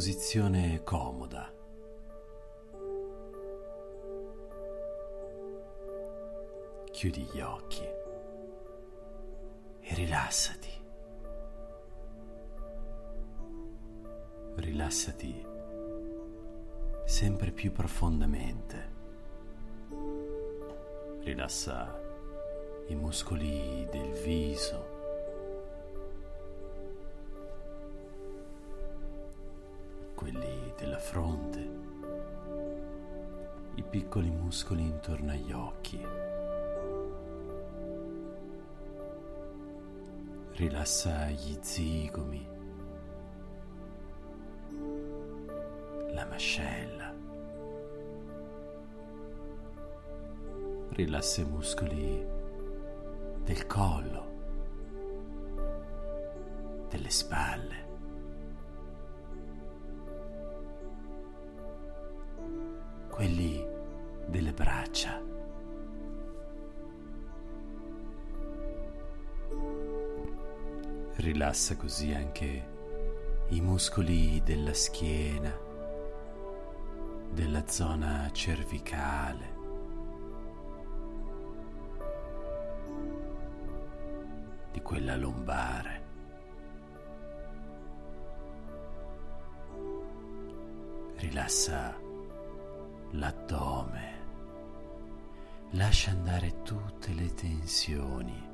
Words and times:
Posizione 0.00 0.82
comoda. 0.82 1.52
Chiudi 6.90 7.28
gli 7.30 7.40
occhi 7.40 7.84
e 9.80 9.94
rilassati. 9.94 10.70
Rilassati 14.54 15.46
sempre 17.04 17.50
più 17.50 17.70
profondamente. 17.70 18.92
Rilassa 21.18 22.00
i 22.86 22.94
muscoli 22.94 23.86
del 23.90 24.12
viso. 24.22 24.89
Della 30.80 30.98
fronte, 30.98 31.78
i 33.74 33.82
piccoli 33.82 34.30
muscoli 34.30 34.82
intorno 34.82 35.30
agli 35.30 35.52
occhi. 35.52 36.02
Rilassa 40.52 41.28
gli 41.28 41.58
zigomi, 41.60 42.48
la 46.12 46.24
mascella. 46.24 47.14
Rilassa 50.88 51.42
i 51.42 51.44
muscoli 51.44 52.26
del 53.44 53.66
collo, 53.66 54.28
delle 56.88 57.10
spalle. 57.10 57.89
Quelli 63.20 63.62
delle 64.28 64.54
braccia. 64.54 65.22
Rilassa 71.16 71.76
così 71.76 72.14
anche 72.14 72.68
i 73.48 73.60
muscoli 73.60 74.40
della 74.42 74.72
schiena, 74.72 75.54
della 77.30 77.66
zona 77.66 78.30
cervicale. 78.32 79.58
di 84.72 84.80
quella 84.82 85.16
lombare. 85.16 86.02
Rilassa 91.16 92.08
l'addome. 93.12 94.18
Lascia 95.70 96.10
andare 96.10 96.62
tutte 96.62 97.12
le 97.12 97.32
tensioni. 97.34 98.48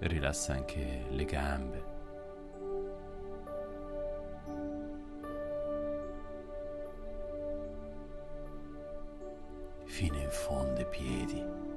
Rilassa 0.00 0.52
anche 0.52 1.06
le 1.10 1.24
gambe. 1.24 1.96
Fino 9.84 10.16
in 10.18 10.30
fondo 10.30 10.80
i 10.80 10.86
piedi. 10.86 11.67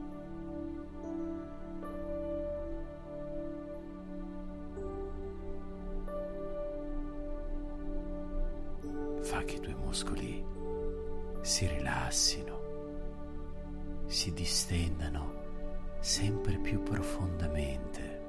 Più 16.72 16.84
profondamente 16.84 18.22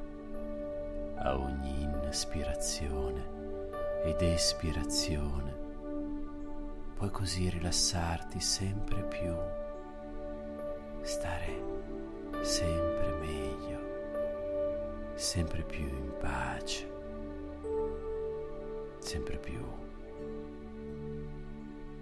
a 1.19 1.39
ogni 1.39 1.89
inspirazione 2.03 3.23
ed 4.03 4.21
espirazione. 4.21 5.55
Puoi 6.97 7.11
così 7.11 7.49
rilassarti 7.49 8.41
sempre 8.41 9.05
più, 9.05 9.33
stare 11.03 11.63
sempre 12.41 13.13
meglio, 13.21 13.81
sempre 15.15 15.63
più 15.63 15.87
in 15.87 16.13
pace, 16.19 16.91
sempre 18.99 19.37
più 19.37 19.65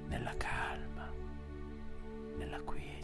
nella 0.08 0.34
calma, 0.38 1.12
nella 2.38 2.62
quiete. 2.62 2.99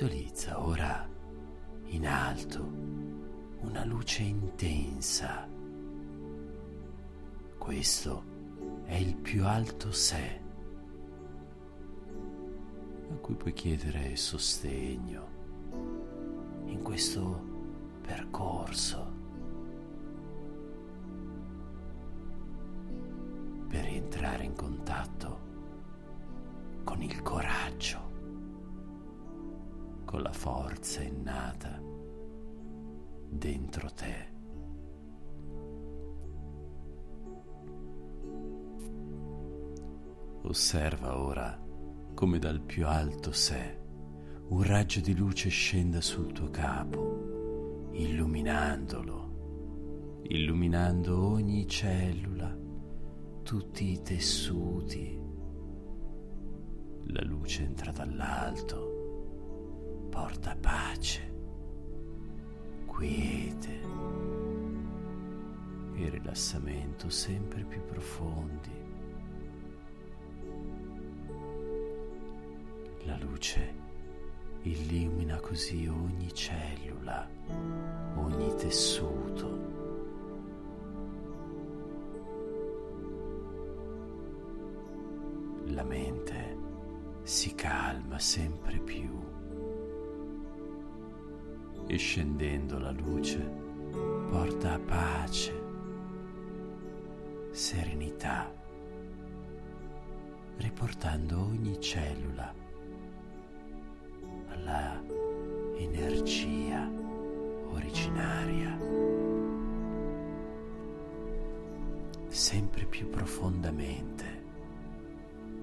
Visualizza 0.00 0.58
ora 0.66 1.06
in 1.88 2.06
alto 2.06 2.58
una 3.60 3.84
luce 3.84 4.22
intensa. 4.22 5.46
Questo 7.58 8.24
è 8.86 8.94
il 8.94 9.14
più 9.14 9.44
alto 9.44 9.92
sé 9.92 10.40
a 13.10 13.14
cui 13.16 13.34
puoi 13.34 13.52
chiedere 13.52 14.16
sostegno 14.16 15.28
in 16.64 16.80
questo 16.82 17.44
percorso 18.00 19.12
per 23.68 23.84
entrare 23.84 24.44
in 24.44 24.54
contatto 24.54 25.40
con 26.84 27.02
il 27.02 27.20
coraggio, 27.20 28.09
con 30.10 30.22
la 30.22 30.32
forza 30.32 31.02
innata 31.02 31.80
dentro 33.28 33.92
te. 33.92 34.28
Osserva 40.42 41.16
ora 41.16 41.56
come 42.12 42.40
dal 42.40 42.60
più 42.60 42.88
alto 42.88 43.30
sé 43.30 43.78
un 44.48 44.64
raggio 44.64 44.98
di 44.98 45.14
luce 45.14 45.48
scenda 45.48 46.00
sul 46.00 46.32
tuo 46.32 46.50
capo, 46.50 47.88
illuminandolo, 47.92 50.22
illuminando 50.24 51.24
ogni 51.24 51.68
cellula, 51.68 52.52
tutti 53.44 53.92
i 53.92 54.02
tessuti. 54.02 55.22
La 57.04 57.22
luce 57.22 57.62
entra 57.62 57.92
dall'alto, 57.92 58.99
porta 60.20 60.54
pace, 60.60 61.32
quiete 62.84 63.80
e 65.94 66.08
rilassamento 66.10 67.08
sempre 67.08 67.64
più 67.64 67.82
profondi. 67.86 68.70
La 73.04 73.16
luce 73.16 73.74
illumina 74.60 75.40
così 75.40 75.86
ogni 75.86 76.34
cellula, 76.34 77.26
ogni 78.16 78.54
tessuto. 78.56 79.68
La 85.68 85.84
mente 85.84 86.58
si 87.22 87.54
calma 87.54 88.18
sempre 88.18 88.78
più 88.80 89.29
scendendo 92.00 92.78
la 92.78 92.92
luce 92.92 93.38
porta 94.30 94.78
pace, 94.78 95.52
serenità, 97.50 98.50
riportando 100.56 101.40
ogni 101.40 101.78
cellula 101.78 102.54
alla 104.48 104.98
energia 105.76 106.90
originaria, 107.68 108.78
sempre 112.28 112.86
più 112.86 113.10
profondamente, 113.10 114.42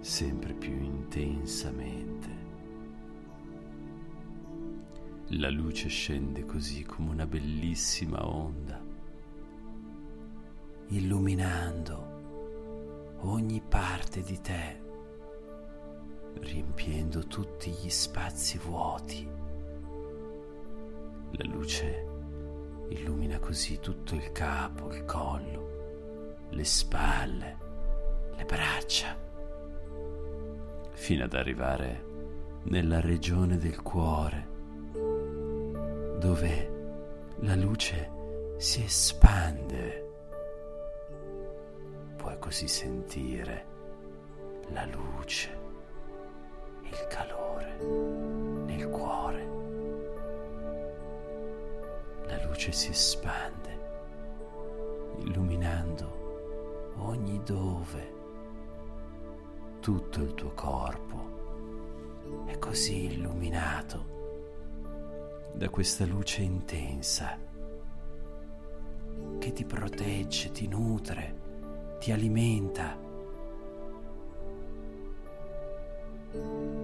sempre 0.02 0.54
più 0.54 0.72
intensamente. 0.72 2.47
La 5.32 5.50
luce 5.50 5.90
scende 5.90 6.46
così 6.46 6.84
come 6.84 7.10
una 7.10 7.28
bellissima 7.28 8.26
onda, 8.26 8.82
illuminando 10.88 13.18
ogni 13.24 13.62
parte 13.62 14.22
di 14.22 14.40
te 14.40 14.86
riempiendo 16.40 17.28
tutti 17.28 17.72
gli 17.72 17.90
spazi 17.90 18.58
vuoti. 18.58 19.30
La 21.32 21.46
luce 21.46 22.06
illumina 22.90 23.38
così 23.40 23.80
tutto 23.80 24.16
il 24.16 24.32
capo, 24.32 24.94
il 24.94 25.04
collo, 25.04 26.46
le 26.52 26.64
spalle, 26.64 27.58
le 28.34 28.46
braccia, 28.46 29.14
fino 30.94 31.26
ad 31.26 31.34
arrivare 31.34 32.06
nella 32.64 33.02
regione 33.02 33.58
del 33.58 33.82
cuore, 33.82 34.56
dove 36.18 37.36
la 37.42 37.56
luce 37.56 38.12
si 38.58 38.84
espande. 38.84 40.10
Puoi 42.16 42.40
così 42.40 42.68
sentire 42.68 43.66
la 44.70 44.86
luce 44.86 45.66
il 46.82 47.08
calore 47.08 47.78
nel 48.66 48.90
cuore. 48.90 49.56
La 52.26 52.44
luce 52.46 52.72
si 52.72 52.90
espande, 52.90 53.78
illuminando 55.20 56.96
ogni 56.98 57.40
dove, 57.44 58.16
tutto 59.80 60.22
il 60.22 60.34
tuo 60.34 60.52
corpo 60.54 61.36
è 62.46 62.58
così 62.58 63.06
illuminato 63.06 64.17
da 65.58 65.70
questa 65.70 66.06
luce 66.06 66.44
intensa 66.44 67.36
che 69.40 69.54
ti 69.54 69.66
protegge, 69.66 70.52
ti 70.52 70.68
nutre, 70.68 71.98
ti 72.00 72.12
alimenta 72.12 72.96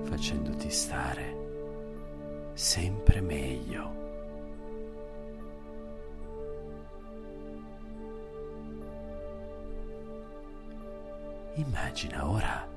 facendoti 0.01 0.71
stare 0.71 2.51
sempre 2.53 3.21
meglio. 3.21 4.01
Immagina 11.55 12.27
ora 12.27 12.67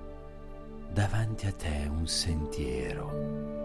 davanti 0.93 1.46
a 1.46 1.52
te 1.52 1.87
un 1.88 2.06
sentiero. 2.06 3.56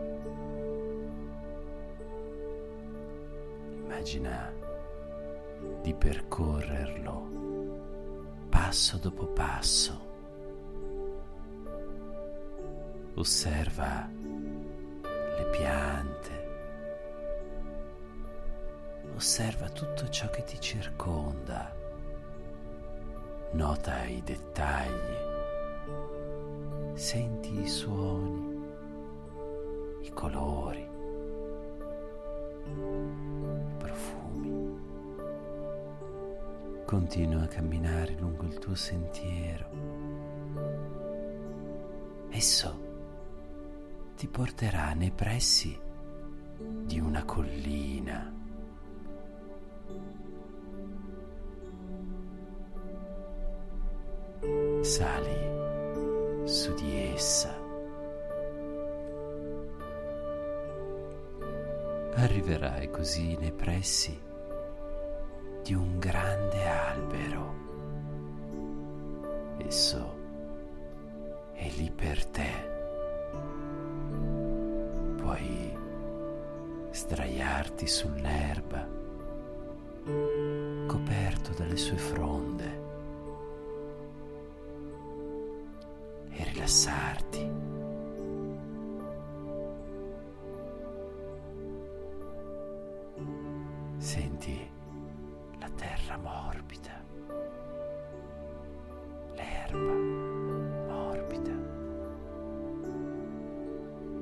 Immagina 4.02 4.52
di 5.84 5.94
percorrerlo 5.94 7.28
passo 8.50 8.98
dopo 8.98 9.28
passo. 9.28 10.10
Osserva 13.14 14.10
le 15.04 15.46
piante, 15.52 16.50
osserva 19.14 19.70
tutto 19.70 20.10
ciò 20.10 20.32
che 20.32 20.46
ti 20.46 20.60
circonda, 20.60 21.72
nota 23.52 24.04
i 24.06 24.20
dettagli, 24.24 25.16
senti 26.96 27.60
i 27.60 27.68
suoni, 27.68 28.66
i 30.02 30.10
colori, 30.10 30.90
Continua 36.92 37.44
a 37.44 37.48
camminare 37.48 38.18
lungo 38.20 38.44
il 38.44 38.58
tuo 38.60 38.76
sentiero. 38.76 39.70
Esso 42.32 42.80
ti 44.18 44.28
porterà 44.28 44.92
nei 44.92 45.12
pressi 45.12 45.80
di 46.84 47.00
una 47.00 47.24
collina. 47.24 48.36
Sali 54.82 56.44
su 56.44 56.74
di 56.74 56.94
essa. 57.14 57.58
Arriverai 62.16 62.90
così 62.90 63.38
nei 63.38 63.54
pressi 63.54 64.30
di 65.72 65.78
un 65.78 66.00
grande 66.00 66.68
albero. 66.68 67.56
Esso 69.60 70.18
è 71.54 71.70
lì 71.78 71.90
per 71.90 72.26
te 72.26 72.70
puoi 75.16 75.74
sdraiarti 76.92 77.88
sull'erba, 77.88 78.86
coperto 80.88 81.54
dalle 81.54 81.78
sue 81.78 81.98
fronde, 81.98 82.80
e 86.32 86.44
rilassarti. 86.52 87.51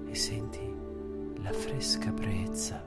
E 0.09 0.15
senti 0.15 0.75
la 1.43 1.51
fresca 1.53 2.11
brezza. 2.11 2.83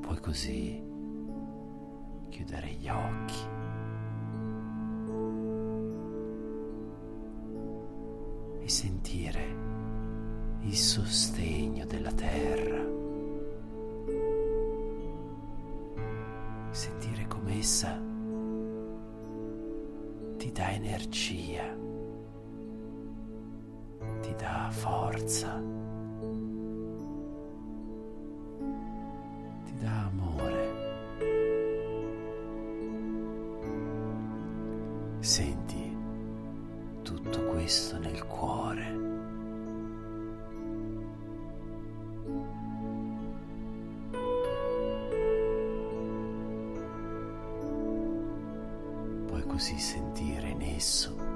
Puoi 0.00 0.20
così 0.20 0.80
chiudere 2.28 2.70
gli 2.72 2.88
occhi. 2.88 3.58
E 8.60 8.68
sentire 8.68 9.56
il 10.60 10.76
sostegno 10.76 11.84
della 11.86 12.12
terra. 12.12 12.98
Sentire 16.70 17.26
come 17.26 17.58
essa 17.58 18.00
ti 20.36 20.52
dà 20.52 20.70
energia 20.70 21.89
dà 24.40 24.68
forza, 24.70 25.62
ti 29.64 29.74
dà 29.78 30.06
amore. 30.06 30.78
Senti 35.20 35.96
tutto 37.02 37.44
questo 37.44 37.98
nel 37.98 38.26
cuore. 38.26 38.98
Puoi 49.26 49.46
così 49.46 49.78
sentire 49.78 50.48
in 50.48 50.62
esso 50.62 51.29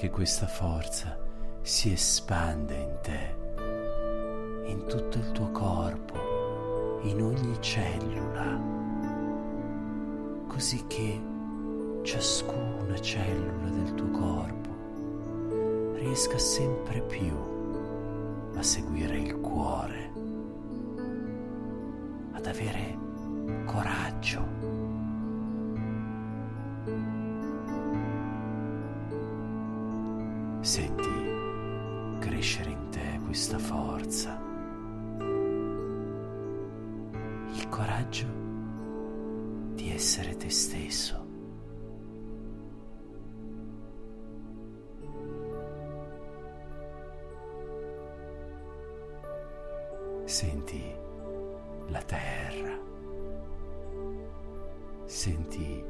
che 0.00 0.08
questa 0.08 0.46
forza 0.46 1.14
si 1.60 1.92
espanda 1.92 2.72
in 2.72 2.98
te, 3.02 3.36
in 4.70 4.86
tutto 4.86 5.18
il 5.18 5.30
tuo 5.32 5.50
corpo, 5.50 7.00
in 7.02 7.20
ogni 7.20 7.60
cellula, 7.60 8.58
così 10.46 10.86
che 10.86 11.20
ciascuna 12.00 12.98
cellula 12.98 13.68
del 13.68 13.94
tuo 13.94 14.10
corpo 14.10 14.70
riesca 15.96 16.38
sempre 16.38 17.02
più 17.02 17.36
a 18.54 18.62
seguire 18.62 19.18
il 19.18 19.38
cuore, 19.38 20.12
ad 22.32 22.46
avere 22.46 22.89
Senti 30.62 31.08
crescere 32.18 32.70
in 32.70 32.90
te 32.90 33.18
questa 33.24 33.58
forza, 33.58 34.38
il 37.54 37.66
coraggio 37.70 38.26
di 39.74 39.90
essere 39.90 40.36
te 40.36 40.50
stesso. 40.50 41.26
Senti 50.24 50.94
la 51.88 52.02
terra, 52.02 52.78
senti 55.06 55.84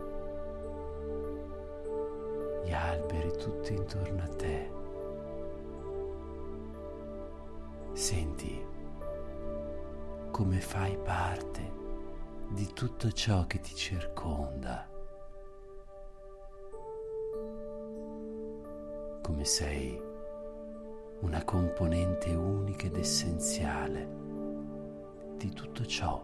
gli 2.64 2.72
alberi 2.72 3.32
tutti 3.36 3.74
intorno 3.74 4.22
a 4.22 4.28
te. 4.28 4.39
Senti 8.10 8.60
come 10.32 10.58
fai 10.58 10.98
parte 10.98 11.72
di 12.48 12.66
tutto 12.72 13.12
ciò 13.12 13.46
che 13.46 13.60
ti 13.60 13.72
circonda. 13.72 14.84
Come 19.22 19.44
sei 19.44 20.02
una 21.20 21.44
componente 21.44 22.34
unica 22.34 22.86
ed 22.86 22.96
essenziale 22.96 24.08
di 25.36 25.52
tutto 25.52 25.86
ciò. 25.86 26.20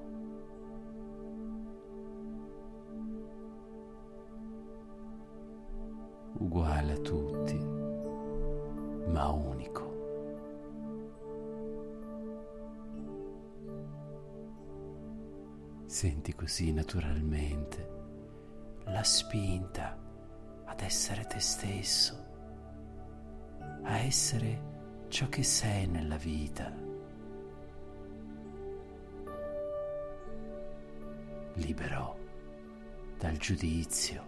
Uguale 6.38 6.92
a 6.94 6.98
tutti, 6.98 7.56
ma 9.06 9.28
unico. 9.28 9.65
Senti 15.96 16.34
così 16.34 16.74
naturalmente 16.74 17.88
la 18.84 19.02
spinta 19.02 19.96
ad 20.66 20.80
essere 20.82 21.24
te 21.24 21.40
stesso, 21.40 22.26
a 23.82 23.96
essere 24.00 25.06
ciò 25.08 25.26
che 25.30 25.42
sei 25.42 25.86
nella 25.86 26.18
vita. 26.18 26.70
Libero 31.54 32.18
dal 33.16 33.38
giudizio, 33.38 34.24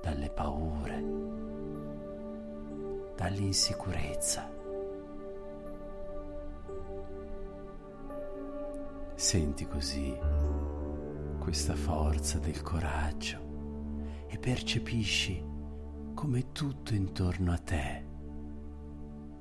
dalle 0.00 0.30
paure, 0.30 1.02
dall'insicurezza. 3.16 4.53
Senti 9.16 9.64
così 9.68 10.12
questa 11.38 11.76
forza 11.76 12.38
del 12.40 12.60
coraggio 12.62 14.26
e 14.26 14.38
percepisci 14.38 15.42
come 16.14 16.50
tutto 16.50 16.94
intorno 16.94 17.52
a 17.52 17.58
te 17.58 18.06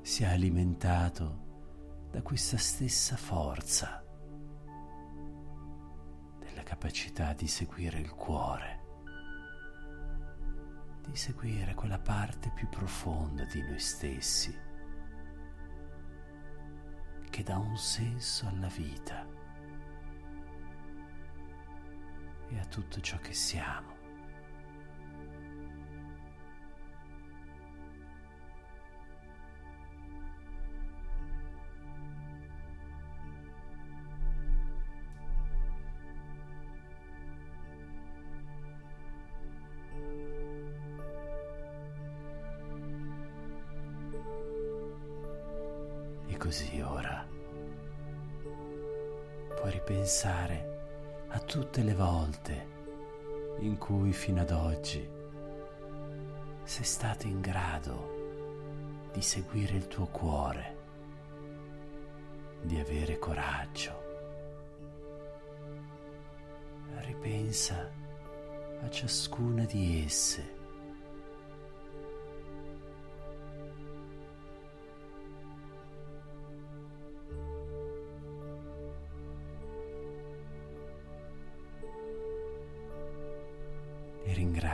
sia 0.02 0.30
alimentato 0.30 2.08
da 2.12 2.22
questa 2.22 2.58
stessa 2.58 3.18
forza 3.18 4.06
della 6.38 6.64
capacità 6.64 7.34
di 7.34 7.48
seguire 7.48 7.98
il 7.98 8.12
cuore, 8.12 8.84
di 11.08 11.16
seguire 11.16 11.74
quella 11.74 12.00
parte 12.00 12.52
più 12.54 12.70
profonda 12.70 13.44
di 13.46 13.62
noi 13.64 13.80
stessi 13.80 14.56
che 17.32 17.42
dà 17.42 17.58
un 17.58 17.76
senso 17.76 18.46
alla 18.48 18.68
vita 18.68 19.33
tutto 22.66 23.02
ciò 23.02 23.18
che 23.20 23.34
siamo. 23.34 23.93
Fino 54.24 54.40
ad 54.40 54.52
oggi 54.52 55.06
sei 56.64 56.84
stato 56.86 57.28
in 57.28 57.42
grado 57.42 59.10
di 59.12 59.22
seguire 59.22 59.76
il 59.76 59.88
tuo 59.88 60.06
cuore, 60.06 60.78
di 62.62 62.80
avere 62.80 63.20
coraggio. 63.20 64.02
Ripensa 67.00 67.92
a 68.80 68.90
ciascuna 68.90 69.66
di 69.66 70.06
esse. 70.06 70.63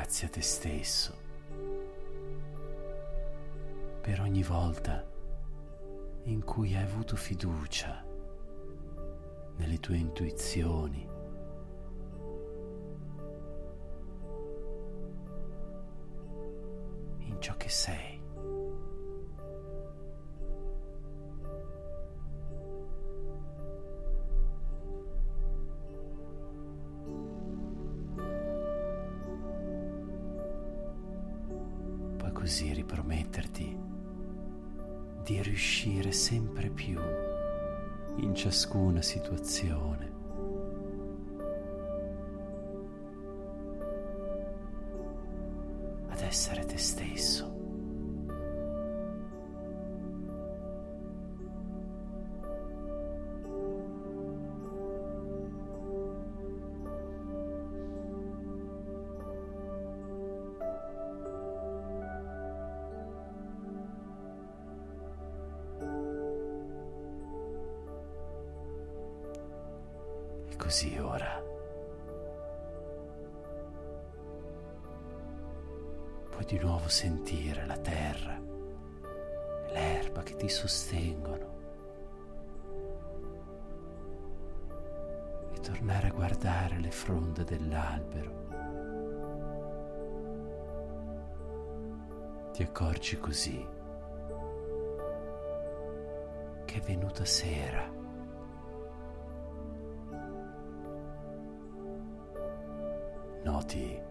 E 0.09 0.11
ringrazia 0.11 0.27
te 0.29 0.41
stesso 0.41 1.13
per 4.01 4.21
ogni 4.21 4.41
volta 4.41 5.07
in 6.23 6.43
cui 6.43 6.75
hai 6.75 6.81
avuto 6.81 7.15
fiducia 7.15 8.03
nelle 9.57 9.79
tue 9.79 9.97
intuizioni. 9.97 11.18
Così 32.49 32.73
riprometterti 32.73 33.77
di 35.23 35.39
riuscire 35.43 36.11
sempre 36.11 36.71
più 36.71 36.99
in 38.17 38.33
ciascuna 38.33 39.03
situazione. 39.03 40.18
Così 70.59 70.97
ora 70.99 71.41
puoi 76.29 76.45
di 76.45 76.59
nuovo 76.59 76.89
sentire 76.89 77.65
la 77.65 77.77
terra 77.77 78.39
l'erba 79.71 80.21
che 80.23 80.35
ti 80.35 80.49
sostengono 80.49 81.57
e 85.53 85.59
tornare 85.61 86.07
a 86.07 86.11
guardare 86.11 86.79
le 86.79 86.91
fronde 86.91 87.43
dell'albero. 87.43 88.47
Ti 92.51 92.63
accorgi 92.63 93.17
così 93.19 93.67
che 96.65 96.75
è 96.75 96.81
venuta 96.81 97.25
sera. 97.25 97.98
Noti 103.59 104.01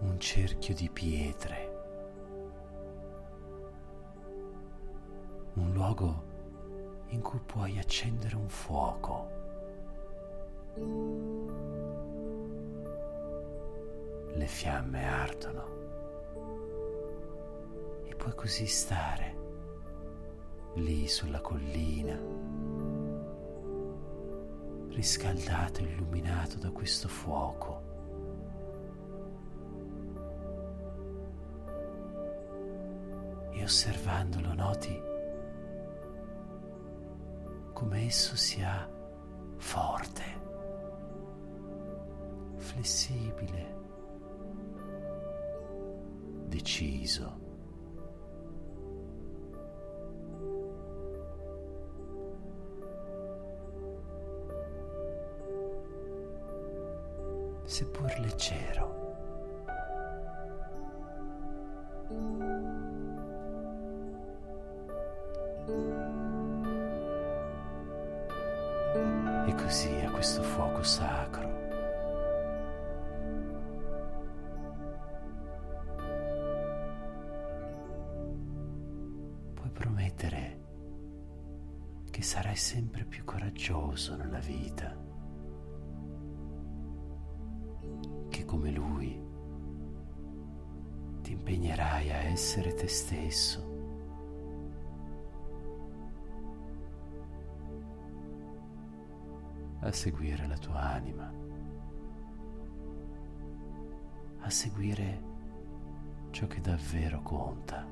un 0.00 0.18
cerchio 0.18 0.74
di 0.74 0.88
pietre, 0.88 1.76
un 5.52 5.72
luogo 5.74 6.24
in 7.08 7.20
cui 7.20 7.40
puoi 7.44 7.78
accendere 7.78 8.36
un 8.36 8.48
fuoco. 8.48 9.28
Le 14.32 14.46
fiamme 14.46 15.06
ardono 15.06 15.64
e 18.06 18.14
puoi 18.14 18.34
così 18.34 18.64
stare 18.66 19.36
lì 20.76 21.06
sulla 21.06 21.42
collina, 21.42 22.18
riscaldato 24.98 25.78
e 25.78 25.84
illuminato 25.84 26.58
da 26.58 26.72
questo 26.72 27.06
fuoco. 27.06 27.86
E 33.52 33.62
osservandolo 33.62 34.54
noti 34.54 35.00
come 37.72 38.06
esso 38.06 38.34
sia 38.34 38.90
forte, 39.58 40.24
flessibile, 42.56 43.76
deciso. 46.48 47.47
Seppur 57.78 58.12
leggero. 58.18 58.86
E 69.46 69.54
così 69.54 69.94
a 70.04 70.10
questo 70.10 70.42
fuoco 70.42 70.82
sacro 70.82 71.46
puoi 79.54 79.70
promettere 79.70 80.58
che 82.10 82.22
sarai 82.22 82.56
sempre 82.56 83.04
più 83.04 83.22
coraggioso 83.22 84.16
nella 84.16 84.40
vita. 84.40 85.07
Impegnerai 91.48 92.10
a 92.10 92.16
essere 92.24 92.74
te 92.74 92.86
stesso. 92.86 93.76
A 99.80 99.92
seguire 99.92 100.46
la 100.46 100.58
tua 100.58 100.80
anima, 100.80 101.32
a 104.40 104.50
seguire 104.50 105.22
ciò 106.30 106.46
che 106.46 106.60
davvero 106.60 107.22
conta. 107.22 107.86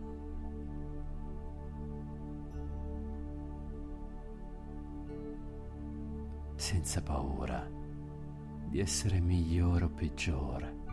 Senza 6.56 7.00
paura 7.00 7.66
di 8.68 8.80
essere 8.80 9.20
migliore 9.20 9.84
o 9.84 9.88
peggiore, 9.88 10.85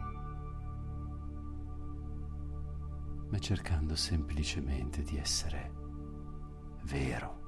ma 3.33 3.39
cercando 3.39 3.95
semplicemente 3.95 5.01
di 5.01 5.17
essere 5.17 5.71
vero. 6.83 7.42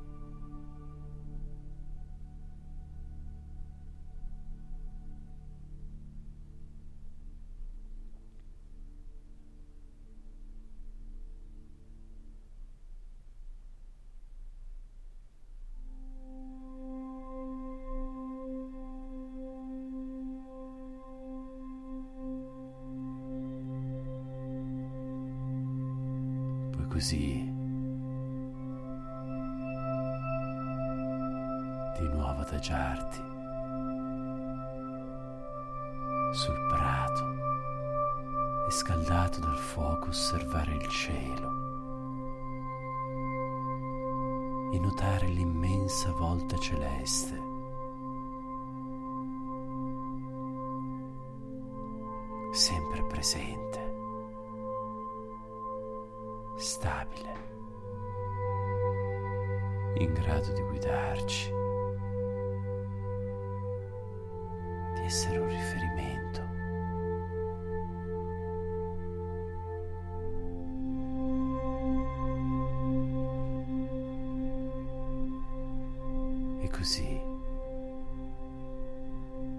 Così 26.95 27.43
di 31.97 32.07
nuovo 32.07 32.39
adagiarti 32.39 33.21
sul 36.31 36.55
prato 36.69 37.35
e 38.69 38.71
scaldato 38.71 39.41
dal 39.41 39.57
fuoco 39.57 40.07
osservare 40.07 40.75
il 40.75 40.87
cielo 40.87 41.49
e 44.71 44.79
notare 44.79 45.27
l'immensa 45.27 46.13
volta 46.13 46.57
celeste. 46.57 47.43
sempre 52.53 53.03
presente 53.03 53.84
stabile, 56.65 57.33
in 59.97 60.13
grado 60.13 60.51
di 60.51 60.61
guidarci, 60.61 61.51
di 64.95 65.01
essere 65.05 65.37
un 65.37 65.47
riferimento. 65.47 66.41
E 76.61 76.69
così, 76.69 77.21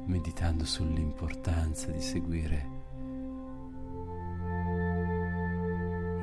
meditando 0.07 0.65
sull'importanza 0.65 1.93
di 1.93 2.01
seguire 2.01 2.75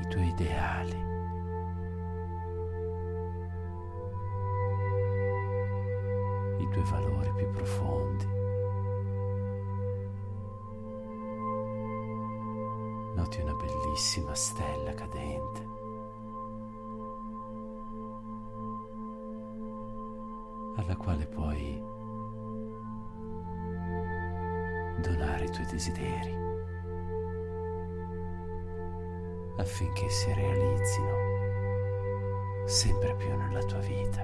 i 0.01 0.07
tuoi 0.09 0.27
ideali. 0.27 0.72
I 6.57 6.69
tuoi 6.69 6.83
valori 6.89 7.33
più 7.35 7.49
profondi. 7.51 8.25
Noti 13.15 13.41
una 13.41 13.53
bellissima 13.53 14.33
stella 14.33 14.93
cadente. 14.93 15.73
alla 20.75 20.95
quale 20.95 21.25
puoi 21.27 21.81
donare 25.01 25.45
i 25.45 25.51
tuoi 25.51 25.65
desideri 25.67 26.42
affinché 29.57 30.09
si 30.09 30.33
realizzino 30.33 31.33
sempre 32.65 33.15
più 33.15 33.35
nella 33.35 33.61
tua 33.63 33.79
vita. 33.79 34.21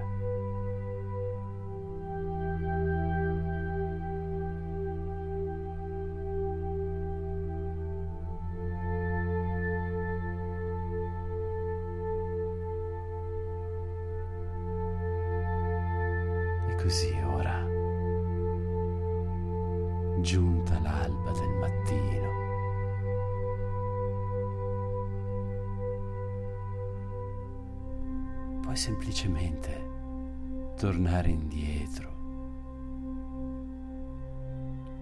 E 16.68 16.76
così 16.82 17.12
ora, 17.26 17.66
giunta 20.22 20.80
l'alba 20.80 21.32
del 21.32 21.50
mattino, 21.60 22.19
semplicemente 28.80 29.88
tornare 30.78 31.30
indietro 31.30 32.10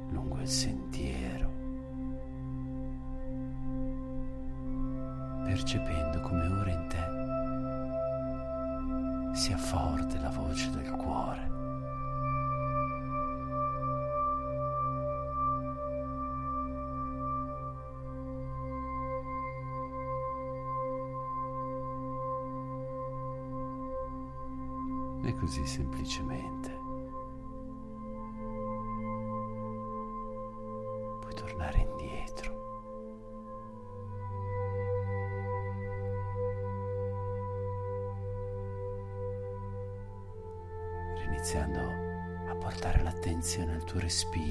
lungo 0.10 0.40
il 0.42 0.48
sentiero, 0.48 1.46
E 25.23 25.36
così 25.36 25.65
semplicemente 25.65 26.80
puoi 31.19 31.34
tornare 31.34 31.80
indietro. 31.80 32.56
Iniziando 41.25 41.82
a 42.47 42.56
portare 42.56 43.03
l'attenzione 43.03 43.73
al 43.73 43.84
tuo 43.84 43.99
respiro, 43.99 44.46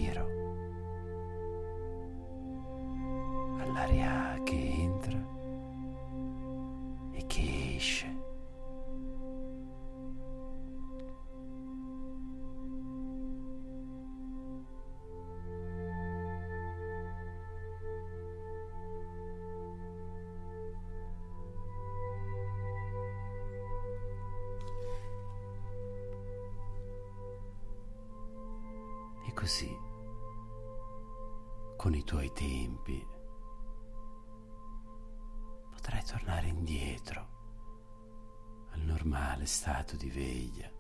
così, 29.37 29.79
con 31.77 31.95
i 31.95 32.03
tuoi 32.05 32.33
tempi, 32.33 33.07
potrai 35.71 36.03
tornare 36.05 36.49
indietro 36.49 37.35
al 38.71 38.81
normale 38.81 39.45
stato 39.45 39.95
di 39.97 40.09
veglia, 40.09 40.73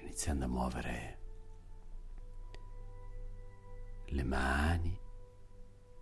iniziando 0.00 0.46
a 0.46 0.48
muovere 0.48 1.18
le 4.06 4.24
mani, 4.24 5.00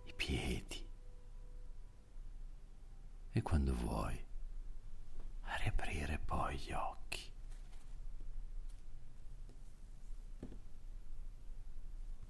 i 0.05 0.13
piedi 0.15 0.89
e 3.29 3.41
quando 3.43 3.75
vuoi 3.75 4.28